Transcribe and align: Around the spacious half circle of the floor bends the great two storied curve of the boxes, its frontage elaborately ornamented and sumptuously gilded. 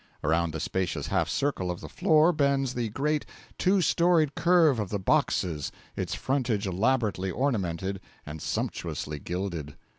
Around 0.23 0.51
the 0.51 0.59
spacious 0.59 1.05
half 1.05 1.29
circle 1.29 1.69
of 1.69 1.79
the 1.79 1.87
floor 1.87 2.33
bends 2.33 2.73
the 2.73 2.89
great 2.89 3.23
two 3.59 3.81
storied 3.83 4.33
curve 4.33 4.79
of 4.79 4.89
the 4.89 4.97
boxes, 4.97 5.71
its 5.95 6.15
frontage 6.15 6.65
elaborately 6.65 7.29
ornamented 7.29 7.99
and 8.25 8.41
sumptuously 8.41 9.19
gilded. 9.19 9.75